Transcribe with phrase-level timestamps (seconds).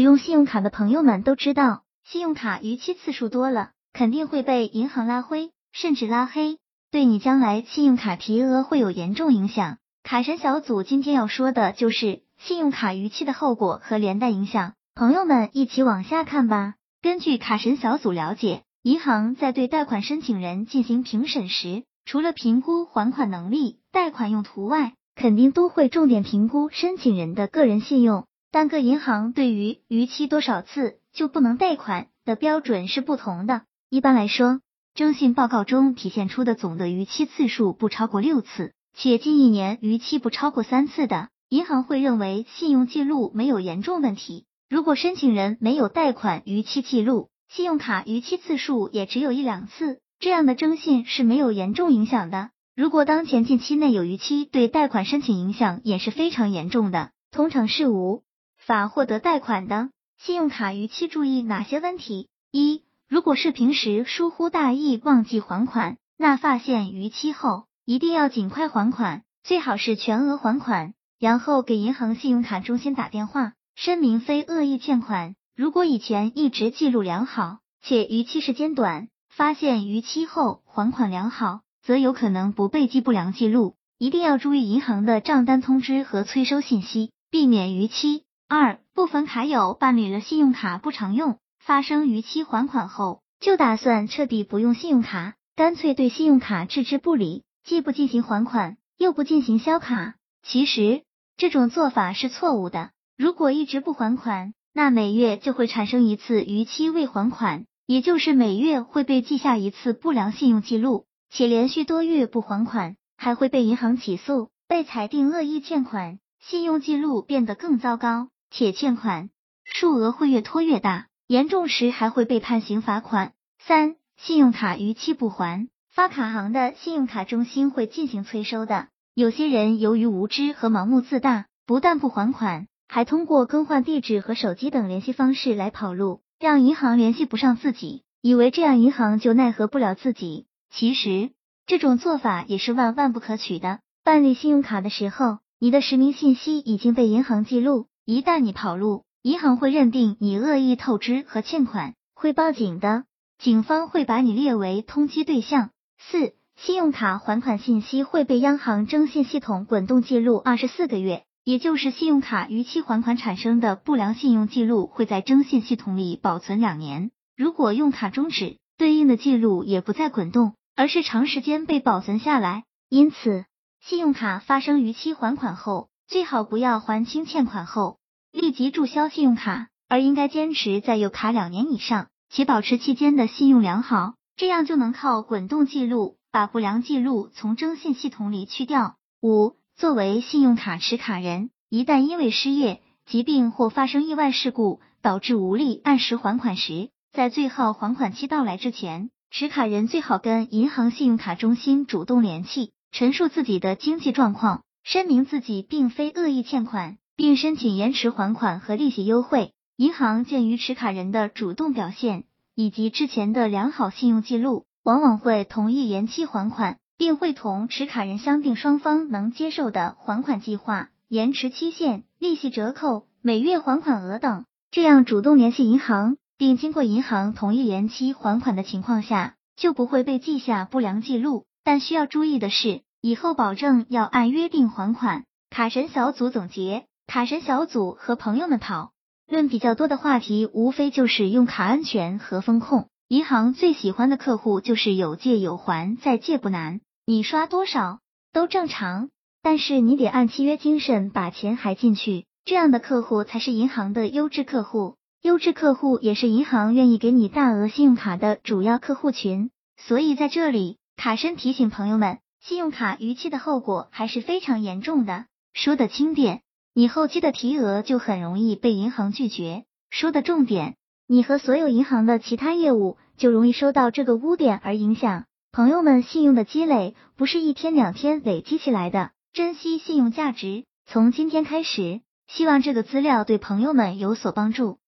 [0.00, 6.56] 使用信用卡的朋友们都知道，信用卡逾期次数多了，肯定会被银行拉灰，甚至拉黑，
[6.90, 9.76] 对你将来信用卡提额会有严重影响。
[10.02, 16.76] 卡神小组今天要说的就是信用卡逾期的后果和连带影响，朋友们一起往下看吧。
[17.02, 28.24] 根据卡神小组了解，银行在对贷款申请人进行评审时，除了评估还款能力、贷款用途外，肯定都会重点评估申请人的个人信用。
[28.52, 33.62] 但各银行对于逾期多少次就不能贷款的标准是不同的。
[33.88, 34.60] 一般来说，
[34.94, 44.46] 征信报告中体现出的总的逾期次数不超过六次，且近一年逾期不超过三次的，银行会认为信用记录没有严重问题。
[44.68, 52.50] 如果申请人没有贷款逾期记录，信用卡逾期次数也只有一两次，这样的征信是没有严重影响的。
[52.74, 58.22] 如果当前近期内有逾期，对贷款申请影响也是非常严重的，通常是无。
[58.70, 62.28] 法获得贷款的信用卡逾期注意哪些问题？
[62.52, 75.34] 一、如果是平时疏忽大意忘记还款，那发现逾期后一定要尽快还款，最好是全额还款，然后给银行信用卡中心打电话，声明非恶意欠款。
[75.56, 83.74] 如果以前一直记录良好，且逾期时间短，发现逾期后还款良好，则有可能不被记不良记录。
[83.98, 88.22] 一定要注意银行的账单通知和催收信息，避免逾期。
[88.52, 100.16] 二部分卡友办理了信用卡不常用，发生逾期还款后，就打算彻底不用信用卡，干脆对信用卡置之不理，既不进行还款，又不进行销卡。
[100.42, 101.04] 其实
[101.36, 102.90] 这种做法是错误的。
[103.16, 118.26] 如果一直不还款，那每月就会产生一次逾期未还款，也就是每月会被记下一次不良信用记录，且连续多月不还款，还会被银行起诉，被裁定恶意欠款，信用记录变得更糟糕。
[118.50, 119.30] 且欠款
[119.64, 123.32] 数额会越拖越大，严重时还会被判刑罚款。
[123.58, 128.88] 三、信用卡逾期不还，发卡行的信用卡中心会进行催收的。
[129.14, 140.46] 有些人由于无知和盲目自大，不但不还款，还通过更换地址和手机等联系方式来跑路，让银行联系不上自己，以为这样银行就奈何不了自己。
[140.70, 141.30] 其实
[141.66, 143.78] 这种做法也是万万不可取的。
[144.02, 147.86] 办理信用卡的时候，你的实名信息已经被银行记录。
[148.10, 153.04] 一旦你跑路，银行会认定你恶意透支和欠款，会报警的。
[153.38, 155.70] 警方会把你列为通缉对象。
[155.96, 167.12] 四、信用卡还款信息会被央行征信系统滚动记录二十四个月，也就是信用卡逾期还款产生的不良信用记录会在征信系统里保存两年。
[167.36, 172.64] 如果用卡终止，对应的记录也不再滚动，而是长时间被保存下来。
[172.88, 173.44] 因此，
[173.80, 177.99] 信用卡发生逾期还款后，最好不要还清欠款后。
[178.32, 188.96] 立即注销信用卡，而应该坚持在有卡两年以上，且保持期间的信用良好，这样就能靠滚动记录把不良记录从征信系统里去掉。
[189.20, 206.96] 五、作为信用卡持卡人，一旦因为失业、疾病或发生意外事故导致无力按时还款时，在最后还款期到来之前，持卡人最好跟银行信用卡中心主动联系，陈述自己的经济状况，声明自己并非恶意欠款。
[207.20, 209.52] 并申请延迟还款和利息优惠。
[209.76, 224.46] 银行鉴于持卡人的主动表现以及之前的良好信用记录，往往会同意延期还款，并会同持卡人商定双方能接受的还款计划、延迟期限、利息折扣、每月还款额等。
[224.70, 231.44] 这样主动联系银行，并经过银行同意延期还款的情况下，就不会被记下不良记录。
[231.64, 235.24] 但需要注意的是，以后保证要按约定还款。
[235.50, 236.86] 卡神小组总结。
[237.10, 238.92] 卡神小组和朋友们讨
[239.26, 242.86] 论比较多的话题，无非就是用卡安全和风控。
[243.08, 247.98] 银行最喜欢的客户就是有借有还，再借不难，你刷多少
[248.32, 249.08] 都正常，
[249.42, 254.94] 但是你得按契约精神把钱还进去，这样的客户才是银行的优质客户。
[255.20, 259.50] 优质客户也是银行愿意给你大额信用卡的主要客户群。
[259.76, 265.24] 所以在这里，卡神提醒朋友们，信用卡逾期的后果还是非常严重的。
[265.52, 266.42] 说的轻点。
[266.80, 269.64] 你后期的提额就很容易被银行拒绝。
[269.90, 275.26] 说的重点，你和所有银行的其他业务就容易受到这个污点而影响。
[275.52, 282.00] 朋友们，信用的积累不是一天两天累积起来的，珍惜信用价值，从今天开始。
[282.28, 284.78] 希望这个资料对朋友们有所帮助。